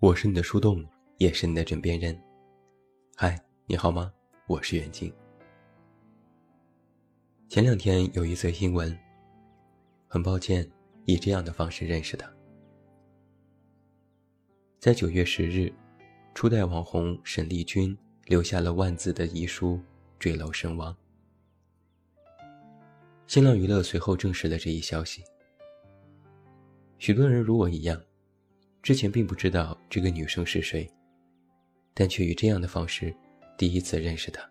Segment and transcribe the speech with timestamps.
[0.00, 0.82] 我是你的树洞，
[1.18, 2.18] 也是你的枕边人。
[3.16, 4.10] 嗨，你好吗？
[4.46, 5.12] 我是袁静。
[7.50, 8.98] 前两天有一则新闻，
[10.08, 10.66] 很抱歉
[11.04, 12.26] 以这样的方式认识他。
[14.78, 15.70] 在九月十日，
[16.34, 17.94] 初代网红沈丽君
[18.24, 19.78] 留下了万字的遗书，
[20.18, 20.96] 坠楼身亡。
[23.26, 25.22] 新浪娱乐随后证实了这一消息。
[26.96, 28.02] 许多人如我一样。
[28.82, 30.90] 之前并不知道这个女生是谁，
[31.92, 33.14] 但却以这样的方式
[33.58, 34.42] 第一次认识她。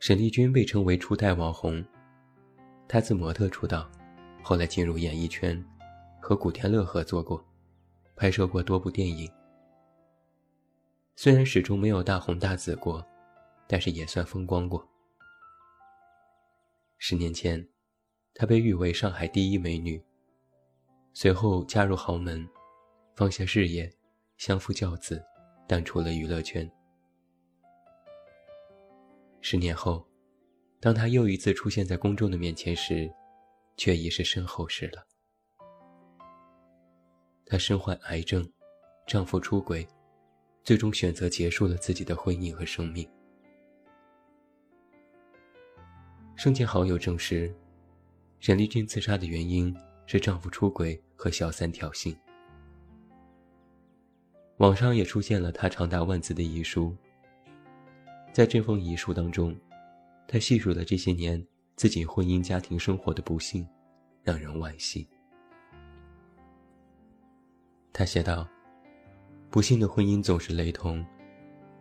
[0.00, 1.84] 沈丽君被称为初代网红，
[2.88, 3.88] 她自模特出道，
[4.42, 5.64] 后来进入演艺圈，
[6.20, 7.44] 和古天乐合作过，
[8.16, 9.30] 拍摄过多部电影。
[11.14, 13.06] 虽然始终没有大红大紫过，
[13.68, 14.84] 但是也算风光过。
[16.98, 17.64] 十年前，
[18.34, 20.02] 她被誉为上海第一美女。
[21.14, 22.48] 随后嫁入豪门，
[23.14, 23.92] 放下事业，
[24.38, 25.22] 相夫教子，
[25.68, 26.68] 淡出了娱乐圈。
[29.42, 30.06] 十年后，
[30.80, 33.12] 当她又一次出现在公众的面前时，
[33.76, 35.06] 却已是身后事了。
[37.44, 38.50] 她身患癌症，
[39.06, 39.86] 丈夫出轨，
[40.64, 43.06] 最终选择结束了自己的婚姻和生命。
[46.36, 47.54] 生前好友证实，
[48.40, 49.76] 沈丽君自杀的原因。
[50.06, 52.14] 是丈夫出轨和小三挑衅。
[54.58, 56.94] 网上也出现了她长达万字的遗书。
[58.32, 59.54] 在这封遗书当中，
[60.28, 63.66] 她细数了这些年自己婚姻家庭生活的不幸，
[64.22, 65.08] 让人惋惜。
[67.92, 68.48] 她写道
[69.50, 71.04] ：“不幸的婚姻总是雷同，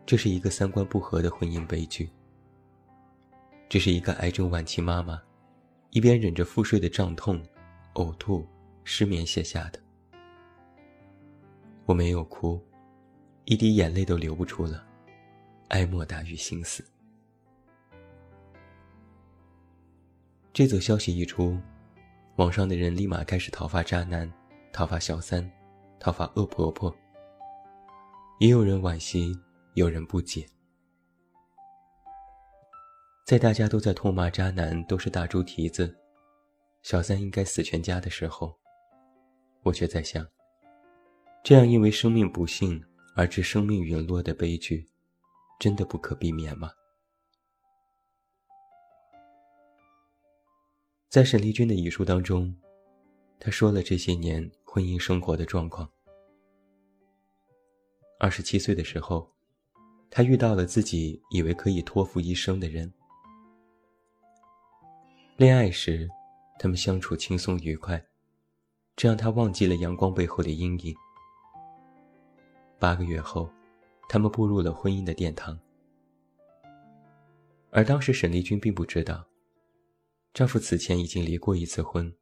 [0.06, 2.10] 这是一个三观不合的婚姻悲剧。
[3.70, 5.22] 这是一个癌症晚期妈妈，
[5.92, 7.42] 一边忍着腹睡的胀痛。”
[7.96, 8.48] 呕吐、
[8.84, 9.80] 失眠写下的，
[11.86, 12.62] 我没有哭，
[13.46, 14.86] 一滴眼泪都流不出了，
[15.70, 16.86] 哀莫大于心死。
[20.54, 21.58] 这则消息一出，
[22.38, 24.32] 网上的人立马开始讨伐渣男、
[24.72, 25.50] 讨伐小三、
[26.00, 26.94] 讨伐恶婆婆，
[28.40, 29.38] 也有人惋惜，
[29.74, 30.46] 有人不解。
[33.26, 35.98] 在大家都在痛骂渣男都是大猪蹄子。
[36.84, 38.58] 小三应该死全家的时候，
[39.64, 40.28] 我却在想：
[41.44, 42.84] 这样因为生命不幸
[43.16, 44.90] 而致生命陨落的悲剧，
[45.60, 46.72] 真的不可避免吗？
[51.08, 52.56] 在沈丽君的遗书当中，
[53.40, 55.88] 她说了这些年婚姻生活的状况。
[58.18, 59.32] 二十七岁的时候，
[60.10, 62.92] 她遇到了自己以为可以托付一生的人，
[65.38, 66.10] 恋爱时。
[66.62, 68.00] 他们相处轻松愉快，
[68.96, 70.96] 这让他忘记了阳光背后的阴影。
[72.78, 73.52] 八个月后，
[74.08, 75.60] 他们步入了婚姻的殿堂。
[77.72, 79.26] 而当时沈丽君并不知道，
[80.36, 82.14] 丈夫此前已经离过一次婚。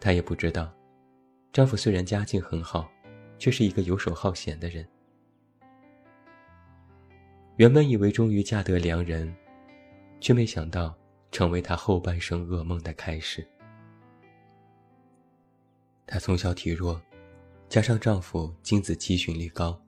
[0.00, 0.68] 她也不知道，
[1.52, 2.90] 丈夫虽然家境很好，
[3.38, 4.84] 却是一个游手好闲的人。
[7.58, 9.32] 原本以为终于嫁得良人，
[10.18, 10.97] 却没想到。
[11.30, 13.46] 成为她后半生噩梦的开始。
[16.06, 17.00] 她从小体弱，
[17.68, 19.80] 加上丈夫精子集训率高，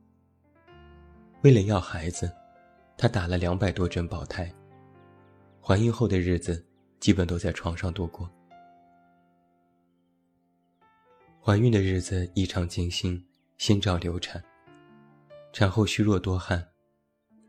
[1.42, 2.30] 为了要孩子，
[2.96, 4.52] 她打了两百多针保胎。
[5.62, 6.64] 怀孕后的日子，
[6.98, 8.30] 基本都在床上度过。
[11.42, 13.22] 怀孕的日子异常艰辛，
[13.56, 14.42] 先兆流产，
[15.52, 16.66] 产后虚弱多汗，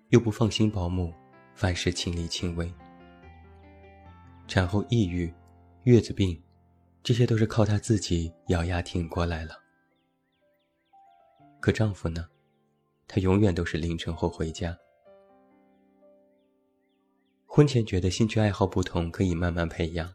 [0.10, 1.14] 又不放心保姆，
[1.56, 2.74] 凡事亲力亲为。
[4.52, 5.34] 产后抑郁、
[5.84, 6.38] 月子病，
[7.02, 9.58] 这些都是靠她自己咬牙挺过来了。
[11.62, 12.28] 可丈夫呢？
[13.08, 14.78] 他永远都是凌晨后回家。
[17.46, 20.14] 婚前觉得兴趣爱好不同可以慢慢培养，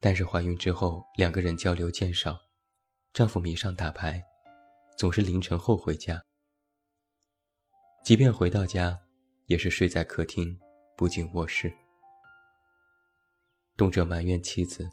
[0.00, 2.40] 但是怀孕之后两个人交流渐少，
[3.12, 4.24] 丈夫迷上打牌，
[4.96, 6.24] 总是凌晨后回家。
[8.02, 8.98] 即便回到家，
[9.48, 10.58] 也是睡在客厅，
[10.96, 11.70] 不进卧室。
[13.82, 14.88] 动辄埋怨妻子，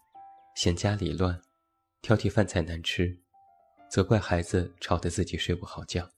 [0.55, 1.39] 嫌家里乱，
[2.01, 3.15] 挑剔饭菜难吃，
[3.87, 6.09] 责怪孩子吵得自己睡不好觉。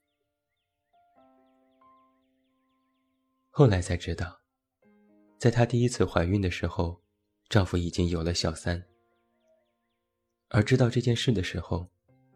[3.49, 4.39] 后来才知道，
[5.37, 7.01] 在她第一次怀孕的时候，
[7.49, 8.81] 丈夫已经有了小三。
[10.47, 11.85] 而知道这件事的时候，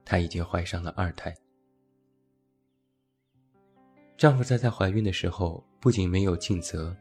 [0.04, 1.34] 她已经怀上了二胎。
[4.18, 6.94] 丈夫在她怀孕的时候，不仅没有尽责，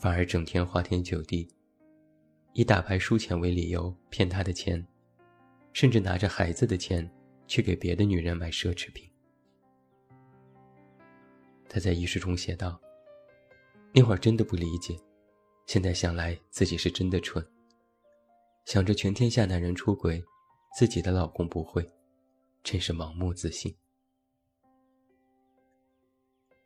[0.00, 1.48] 反而整天花天酒地。
[2.52, 4.86] 以打牌输钱为理由骗她的钱，
[5.72, 7.10] 甚至拿着孩子的钱
[7.46, 9.08] 去给别的女人买奢侈品。
[11.68, 12.78] 他在遗书中写道
[13.94, 14.94] ：“那会儿真的不理解，
[15.64, 17.42] 现在想来自己是真的蠢。
[18.66, 20.22] 想着全天下男人出轨，
[20.76, 21.90] 自己的老公不会，
[22.62, 23.74] 真是盲目自信。”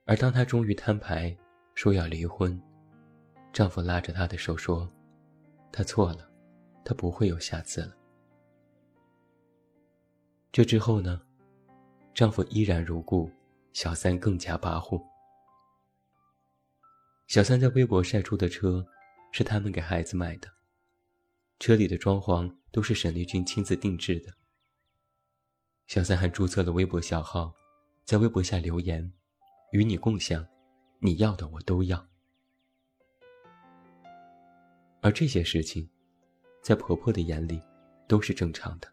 [0.05, 1.37] 而当她终于摊牌
[1.77, 2.61] 说要离婚，
[3.53, 4.93] 丈夫拉着她的手说
[5.77, 6.27] ：“他错了，
[6.83, 7.95] 他不会有下次了。”
[10.51, 11.21] 这之后呢，
[12.15, 13.31] 丈夫依然如故。
[13.75, 15.05] 小三更加跋扈。
[17.27, 18.83] 小三在微博晒出的车，
[19.33, 20.49] 是他们给孩子买的，
[21.59, 24.33] 车里的装潢都是沈丽君亲自定制的。
[25.89, 27.55] 小三还注册了微博小号，
[28.07, 29.13] 在微博下留言
[29.73, 30.49] ：“与你共享，
[31.01, 32.09] 你要的我都要。”
[35.07, 35.89] 而这些事情，
[36.63, 37.63] 在婆婆的眼里，
[38.09, 38.93] 都是正常的。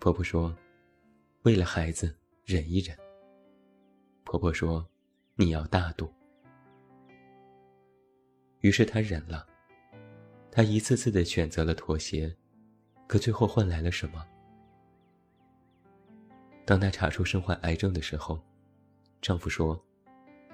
[0.00, 0.52] 婆婆说
[1.46, 2.12] ：“为了孩子。”
[2.44, 2.98] 忍一忍。
[4.24, 4.84] 婆婆说
[5.38, 6.12] ：“你要大度。”
[8.58, 9.46] 于是她忍了，
[10.50, 12.34] 她一次次的选择了妥协，
[13.06, 14.26] 可最后换来了什么？
[16.64, 18.42] 当她查出身患癌症的时候，
[19.22, 19.80] 丈夫说：“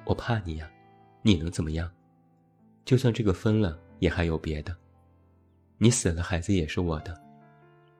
[0.05, 0.71] 我怕你呀，
[1.23, 1.91] 你能怎么样？
[2.85, 4.77] 就算这个分了，也还有别的。
[5.79, 7.19] 你死了，孩子也是我的，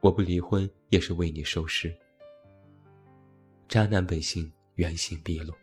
[0.01, 1.95] 我不离婚也是为你收尸。”
[3.67, 5.55] 渣男本性原形毕露，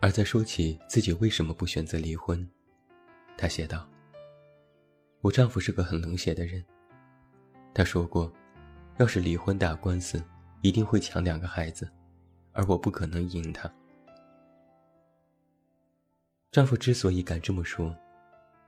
[0.00, 2.46] 而在说起自己为什么不选择离婚，
[3.38, 3.88] 他写道
[5.22, 6.62] ：“我丈夫是个很冷血的人。
[7.72, 8.30] 他说过，
[8.98, 10.22] 要是离婚打官司，
[10.60, 11.88] 一定会抢两个孩子，
[12.52, 13.72] 而我不可能赢他。”
[16.52, 17.96] 丈夫之所以敢这么说，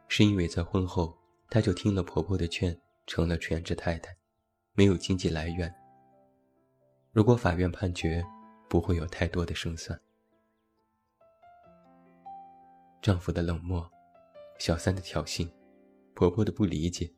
[0.08, 1.14] 是因为在婚后
[1.50, 2.74] 他就听了婆婆的劝，
[3.06, 4.16] 成了全职太太。
[4.72, 5.72] 没有经济来源。
[7.12, 8.24] 如果法院判决，
[8.70, 10.00] 不会有太多的胜算。
[13.02, 13.86] 丈夫的冷漠，
[14.58, 15.46] 小三的挑衅，
[16.14, 17.12] 婆婆的不理解，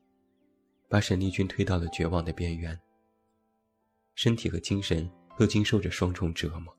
[0.89, 2.77] 把沈丽君推到了绝望的边缘。
[4.17, 5.09] 身体和精神
[5.39, 6.76] 都经受着双重折磨。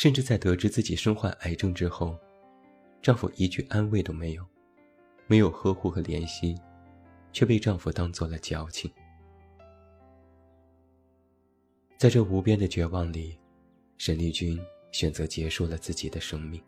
[0.00, 2.18] 甚至在得知自己身患癌症之后，
[3.02, 4.42] 丈夫一句安慰都没有，
[5.26, 6.58] 没有呵护和怜惜。
[7.32, 8.90] 却被丈夫当做了矫情。
[11.96, 13.38] 在这无边的绝望里，
[13.98, 14.58] 沈丽君
[14.90, 16.60] 选择结束了自己的生命。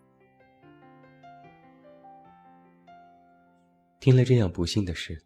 [3.99, 5.21] 听了这样不幸的事，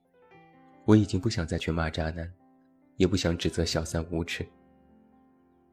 [0.85, 2.33] 我已经不想再去骂渣男，
[2.97, 4.47] 也不想指责小三无耻。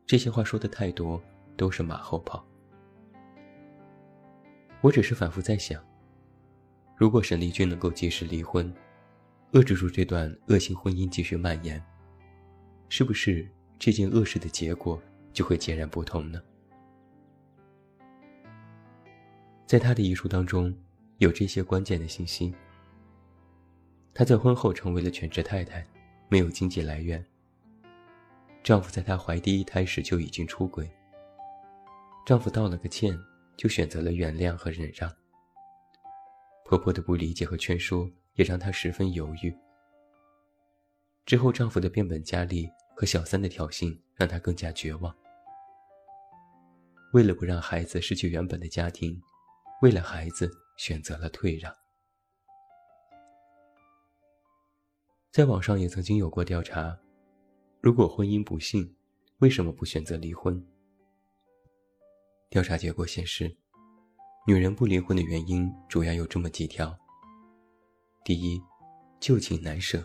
[0.05, 1.23] 这些话说的太多，
[1.55, 2.45] 都是马后炮。
[4.81, 5.81] 我只是反复在想，
[6.97, 8.73] 如果沈丽君能够及时离婚，
[9.53, 11.81] 遏制住这段恶性婚姻继续蔓延，
[12.89, 13.47] 是不是
[13.79, 15.01] 这件恶事的结果
[15.31, 16.41] 就会截然不同呢？
[19.65, 20.75] 在他的遗书当中，
[21.17, 22.53] 有这些关键的信息：
[24.13, 25.85] 她在婚后成为了全职太太，
[26.27, 27.23] 没有经济来源；
[28.61, 30.85] 丈夫在她怀第一胎时就已经出轨；
[32.25, 33.17] 丈夫道了个歉，
[33.57, 35.09] 就选择了原谅和忍让；
[36.65, 38.09] 婆婆的不理解和劝说。
[38.35, 39.55] 也让她十分犹豫。
[41.23, 45.15] 之后，丈夫的变本加厉和小三的挑衅让她更加绝望。
[47.13, 49.21] 为了不让孩子失去原本的家庭，
[49.83, 51.71] 为了孩子选择了退让。
[55.31, 56.97] 在网上也曾经有过调查：
[57.81, 58.95] 如果婚姻不幸，
[59.37, 60.59] 为什么不选择离婚？
[62.53, 63.51] 调查结果显示，
[64.45, 66.95] 女人不离婚的原因主要有这么几条。
[68.23, 68.61] 第一，
[69.19, 70.01] 旧情难舍；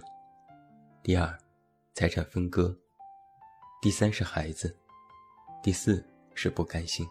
[1.02, 1.38] 第二，
[1.92, 2.74] 财产分割；
[3.82, 4.66] 第三是孩子；
[5.62, 6.02] 第四
[6.34, 7.06] 是不甘心。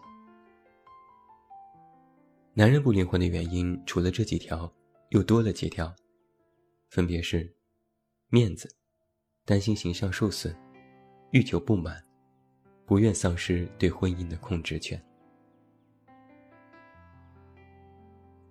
[2.52, 4.68] 男人不离婚的原因，除了这几条，
[5.10, 5.94] 又多了几条，
[6.88, 7.54] 分别是：
[8.26, 8.68] 面子、
[9.44, 10.52] 担心形象受损、
[11.30, 12.04] 欲求不满、
[12.84, 15.00] 不愿丧失对婚姻的控制权。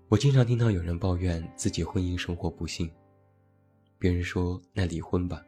[0.09, 2.89] 我经常听到有人抱怨自己婚姻生活不幸，
[3.99, 5.45] 别人说那离婚吧，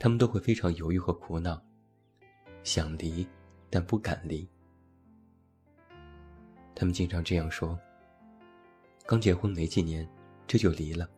[0.00, 1.62] 他们都会非常犹豫和苦恼，
[2.64, 3.24] 想离
[3.70, 4.48] 但不敢离。
[6.74, 7.78] 他们经常这样说：
[9.06, 10.04] 刚结婚没几年，
[10.48, 11.08] 这就离了，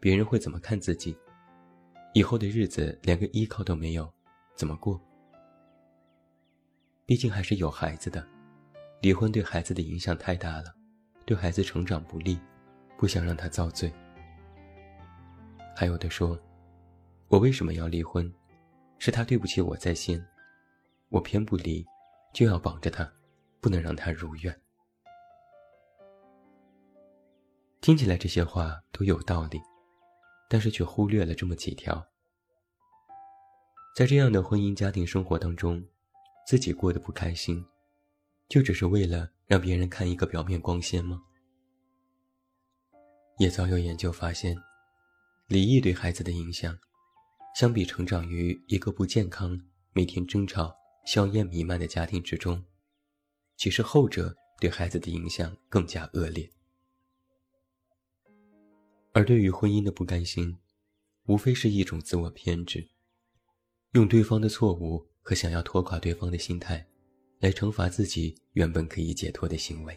[0.00, 1.14] 别人会怎么看自己？
[2.14, 4.10] 以后的日子连个依靠都没有，
[4.54, 4.98] 怎么过？
[7.04, 8.26] 毕竟还是有孩子的，
[9.02, 10.77] 离婚对孩子的影响太大了。
[11.28, 12.40] 对孩子成长不利，
[12.96, 13.92] 不想让他遭罪；
[15.76, 16.40] 还有的说，
[17.26, 18.32] 我为什么要离婚？
[18.98, 20.26] 是他对不起我在先，
[21.10, 21.86] 我偏不离，
[22.32, 23.06] 就要绑着他，
[23.60, 24.58] 不能让他如愿。
[27.82, 29.60] 听起来这些话都有道理，
[30.48, 32.02] 但是却忽略了这么几条。
[33.94, 35.84] 在这样的婚姻家庭生活当中，
[36.46, 37.62] 自己过得不开心，
[38.48, 41.22] 就只是为了让别人看一个表面光鲜吗？
[43.38, 44.54] 也早有研究发现，
[45.46, 46.78] 离异对孩子的影响，
[47.56, 49.58] 相比成长于一个不健康、
[49.94, 50.76] 每天争吵、
[51.06, 52.62] 硝烟弥漫的家庭之中，
[53.56, 56.50] 其实后者对孩子的影响更加恶劣。
[59.12, 60.58] 而对于婚姻的不甘心，
[61.24, 62.86] 无非是一种自我偏执，
[63.92, 66.86] 用对方的错误和想要拖垮对方的心态，
[67.38, 69.96] 来惩罚自己原本可以解脱的行为。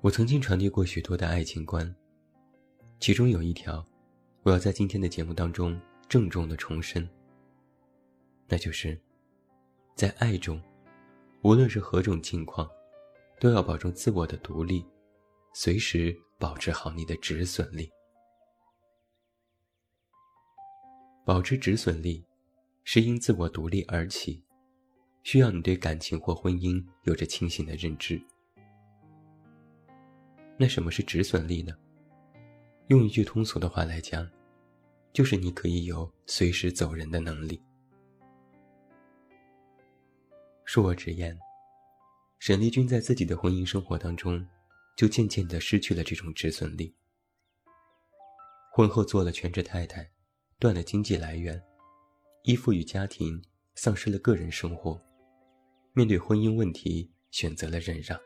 [0.00, 1.94] 我曾经传递过许多的爱情观，
[2.98, 3.84] 其中有一条，
[4.42, 7.08] 我要在今天的节目当中郑重的重申，
[8.48, 9.00] 那就是，
[9.94, 10.60] 在爱中，
[11.42, 12.68] 无论是何种境况，
[13.38, 14.84] 都要保证自我的独立。
[15.54, 17.92] 随时保持好你的止损力。
[21.26, 22.24] 保持止损力，
[22.84, 24.42] 是因自我独立而起，
[25.22, 28.20] 需要你对感情或婚姻有着清醒的认知。
[30.56, 31.72] 那什么是止损力呢？
[32.88, 34.28] 用一句通俗的话来讲，
[35.12, 37.60] 就是你可以有随时走人的能力。
[40.66, 41.38] 恕我直言，
[42.38, 44.46] 沈丽君在自己的婚姻生活当中。
[44.94, 46.94] 就渐渐地失去了这种止损力。
[48.70, 50.06] 婚后做了全职太太，
[50.58, 51.60] 断了经济来源，
[52.42, 53.40] 依附于家庭，
[53.76, 55.00] 丧失了个人生活。
[55.92, 58.18] 面对婚姻问题，选择了忍让。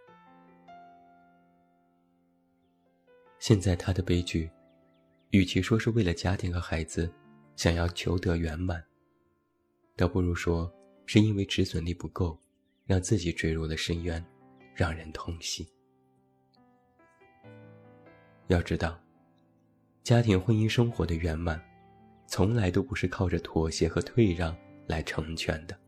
[3.38, 4.50] 现在他的悲剧，
[5.30, 7.12] 与其说是为了家庭和孩子，
[7.56, 8.82] 想要求得圆满，
[9.96, 10.72] 倒不如说
[11.04, 12.38] 是因为止损力不够，
[12.86, 14.24] 让自己坠入了深渊，
[14.74, 15.68] 让人痛惜。
[18.46, 18.98] 要知道，
[20.02, 21.62] 家庭婚姻生活的圆满，
[22.26, 24.56] 从来都不是靠着妥协和退让
[24.86, 25.78] 来成全的。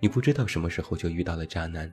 [0.00, 1.92] 你不知道什么时候就遇到了渣男，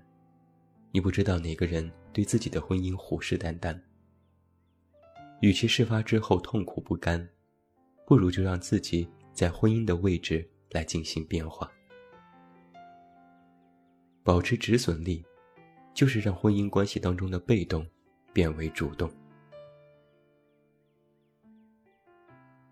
[0.91, 3.77] 你不知道哪个人对自己的婚姻虎视眈眈。
[5.41, 7.27] 与其事发之后痛苦不甘，
[8.05, 11.71] 不如就让自己在婚姻的位置来进行变化。
[14.23, 15.25] 保持止损力，
[15.93, 17.85] 就是让婚姻关系当中的被动。
[18.33, 19.09] 变为主动，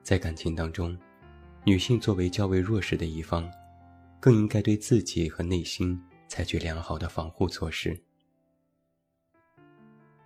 [0.06, 0.96] 在感情当中，
[1.64, 3.52] 女性作为较为弱势的一方，
[4.20, 8.00] 更应该对自己和内心采取良好的防护措施。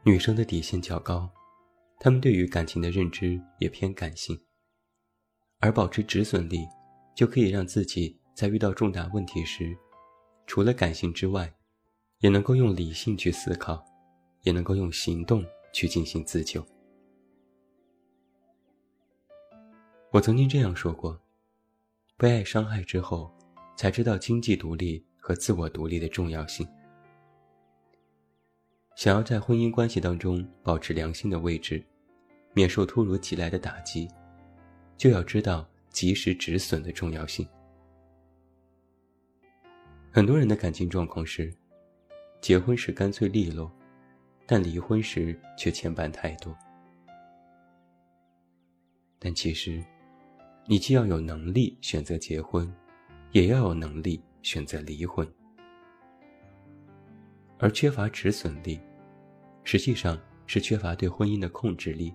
[0.03, 1.29] 女生的底线较高，
[1.97, 4.37] 她们对于感情的认知也偏感性，
[5.59, 6.67] 而保持止损力，
[7.15, 9.73] 就可以让自己在遇到重大问题时，
[10.45, 11.53] 除了感性之外，
[12.17, 13.81] 也能够用理性去思考。
[14.43, 16.65] 也能够用行动去进行自救。
[20.11, 21.19] 我曾经这样说过：，
[22.17, 23.31] 被爱伤害之后，
[23.75, 26.67] 才知道经济独立和自我独立的重要性。
[28.95, 31.83] 想要在婚姻关系当中保持良性的位置，
[32.53, 34.09] 免受突如其来的打击，
[34.97, 37.47] 就要知道及时止损的重要性。
[40.11, 41.53] 很多人的感情状况是，
[42.41, 43.71] 结婚时干脆利落。
[44.51, 46.57] 但离婚时却牵绊太多。
[49.19, 49.85] 但其实，
[50.71, 52.71] 你既要有能力选择结婚，
[53.31, 55.27] 也要有能力选择离婚。
[57.57, 58.79] 而缺乏止损力，
[59.63, 62.13] 实际上是缺乏对婚姻的控制力，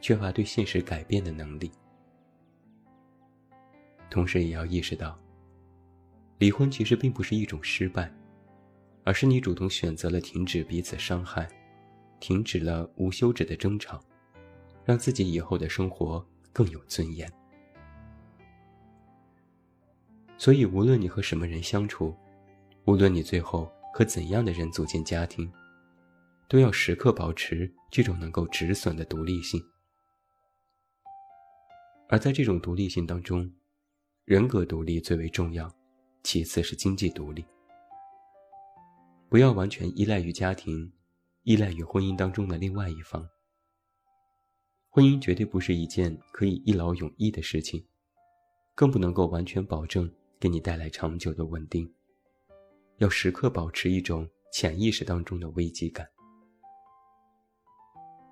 [0.00, 1.70] 缺乏对现实改变的能力。
[4.10, 5.16] 同时，也要意识到，
[6.38, 8.12] 离婚其实并不是一种失败，
[9.04, 11.48] 而是你主动选择了停止彼此伤害。
[12.18, 14.02] 停止了无休止的争吵，
[14.84, 17.32] 让自己以后的生活更有尊严。
[20.36, 22.14] 所以，无论你和什么人相处，
[22.86, 25.50] 无论你最后和怎样的人组建家庭，
[26.48, 29.62] 都要时刻保持这种能够止损的独立性。
[32.08, 33.50] 而在这种独立性当中，
[34.24, 35.72] 人格独立最为重要，
[36.22, 37.44] 其次是经济独立。
[39.28, 40.92] 不要完全依赖于家庭。
[41.46, 43.28] 依赖于婚姻当中的另外一方，
[44.88, 47.84] 婚姻绝对不是一件可以一劳永逸的事情，
[48.74, 50.10] 更不能够完全保证
[50.44, 51.90] 给你带来长久的稳定。
[52.98, 56.06] 要时刻保持一种潜意识当中的危机感。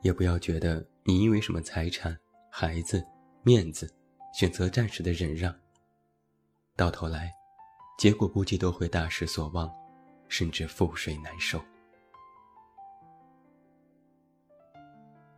[0.02, 2.14] 也不要觉得你因为什么财产、
[2.50, 3.02] 孩子、
[3.42, 3.90] 面子，
[4.34, 5.58] 选择暂时的忍让，
[6.76, 7.32] 到头来，
[7.98, 9.74] 结果估计都会大失所望，
[10.28, 11.58] 甚至覆水难收。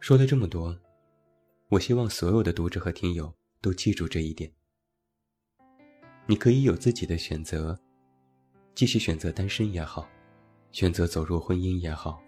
[0.01, 0.77] 说了这么多，
[1.69, 4.53] 我希望所有的读者和听友都记住这一点：
[6.27, 7.79] 你可以有自己的选择，
[8.75, 10.09] 继续选择单身也好，
[10.73, 12.23] 选择走入婚姻也好，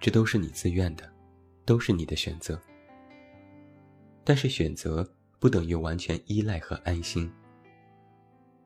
[0.00, 1.10] 这都是你自愿的，
[1.64, 2.60] 都是你的选择。
[4.24, 5.08] 但是选择
[5.38, 7.30] 不等于完全依赖和安心，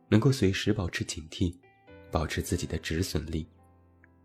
[0.09, 1.55] 能够随时保持警惕，
[2.11, 3.47] 保持自己的止损力，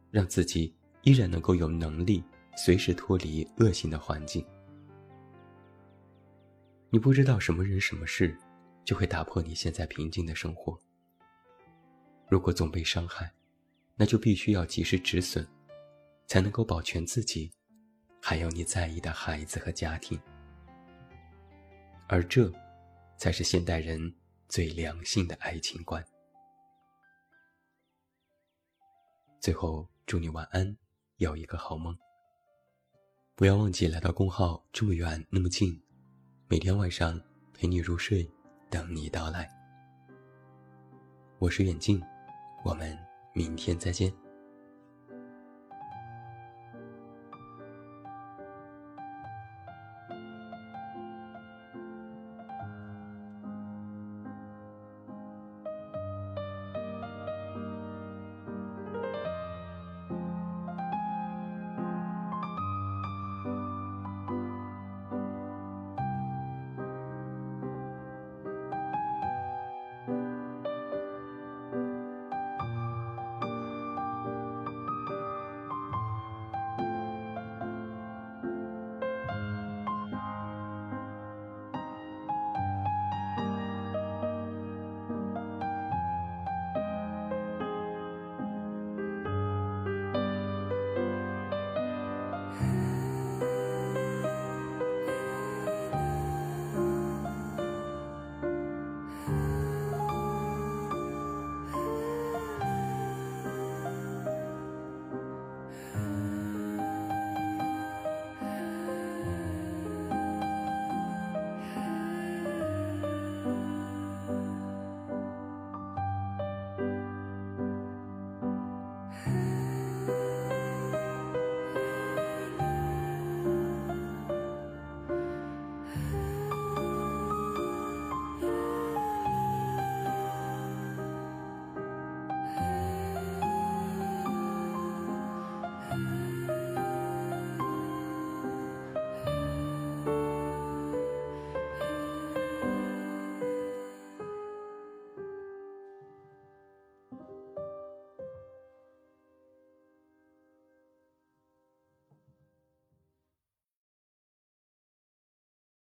[0.09, 2.23] 让自己依然能够有能力。
[2.57, 4.45] 随时脱离恶性的环境，
[6.89, 8.35] 你不知道什么人什么事，
[8.83, 10.79] 就会打破你现在平静的生活。
[12.27, 13.31] 如果总被伤害，
[13.95, 15.45] 那就必须要及时止损，
[16.27, 17.51] 才能够保全自己，
[18.21, 20.19] 还有你在意的孩子和家庭。
[22.07, 22.51] 而这，
[23.17, 24.13] 才是现代人
[24.47, 26.03] 最良性的爱情观。
[29.39, 30.75] 最后，祝你晚安，
[31.17, 31.97] 有一个好梦。
[33.35, 35.81] 不要忘记来到公号，这么远那么近，
[36.47, 37.19] 每天晚上
[37.53, 38.29] 陪你入睡，
[38.69, 39.49] 等你到来。
[41.39, 41.99] 我是远近，
[42.63, 42.95] 我们
[43.33, 44.13] 明天再见。